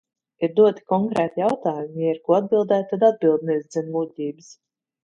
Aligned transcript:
Ir 0.45 0.53
doti 0.59 0.85
konkrēti 0.93 1.43
jautājumi, 1.43 2.07
ja 2.07 2.17
ir 2.17 2.23
ko 2.31 2.39
atbildēt, 2.41 2.91
tad 2.95 3.07
atbildi 3.13 3.53
nevis 3.53 3.71
dzen 3.73 3.97
muļķības. 3.99 4.55